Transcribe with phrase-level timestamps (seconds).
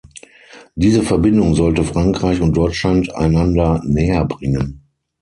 [0.73, 4.81] Diese Verbindung sollte Frankreich und Deutschland einander näherbringen.